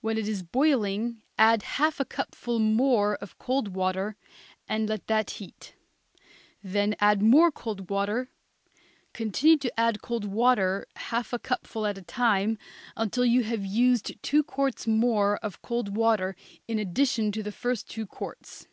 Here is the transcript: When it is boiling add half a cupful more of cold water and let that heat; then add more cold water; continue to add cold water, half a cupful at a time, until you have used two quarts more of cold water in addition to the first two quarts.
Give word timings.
When 0.00 0.18
it 0.18 0.26
is 0.26 0.42
boiling 0.42 1.22
add 1.38 1.62
half 1.62 2.00
a 2.00 2.04
cupful 2.04 2.58
more 2.58 3.14
of 3.18 3.38
cold 3.38 3.76
water 3.76 4.16
and 4.68 4.88
let 4.88 5.06
that 5.06 5.30
heat; 5.38 5.76
then 6.64 6.96
add 6.98 7.22
more 7.22 7.52
cold 7.52 7.88
water; 7.88 8.28
continue 9.12 9.56
to 9.58 9.72
add 9.78 10.02
cold 10.02 10.24
water, 10.24 10.88
half 10.96 11.32
a 11.32 11.38
cupful 11.38 11.86
at 11.86 11.96
a 11.96 12.02
time, 12.02 12.58
until 12.96 13.24
you 13.24 13.44
have 13.44 13.64
used 13.64 14.20
two 14.20 14.42
quarts 14.42 14.88
more 14.88 15.36
of 15.36 15.62
cold 15.62 15.94
water 15.96 16.34
in 16.66 16.80
addition 16.80 17.30
to 17.30 17.40
the 17.44 17.52
first 17.52 17.88
two 17.88 18.04
quarts. 18.04 18.66